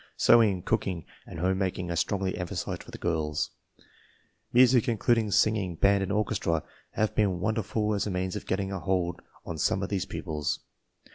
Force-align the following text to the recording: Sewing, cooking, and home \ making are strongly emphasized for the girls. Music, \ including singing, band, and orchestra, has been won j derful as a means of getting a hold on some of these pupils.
Sewing, 0.17 0.63
cooking, 0.63 1.05
and 1.27 1.37
home 1.37 1.59
\ 1.59 1.59
making 1.59 1.91
are 1.91 1.95
strongly 1.95 2.35
emphasized 2.35 2.81
for 2.81 2.89
the 2.89 2.97
girls. 2.97 3.51
Music, 4.51 4.87
\ 4.87 4.87
including 4.89 5.29
singing, 5.29 5.75
band, 5.75 6.01
and 6.01 6.11
orchestra, 6.11 6.63
has 6.93 7.11
been 7.11 7.39
won 7.39 7.53
j 7.53 7.61
derful 7.61 7.93
as 7.93 8.07
a 8.07 8.09
means 8.09 8.35
of 8.35 8.47
getting 8.47 8.71
a 8.71 8.79
hold 8.79 9.21
on 9.45 9.59
some 9.59 9.83
of 9.83 9.89
these 9.89 10.07
pupils. 10.07 10.61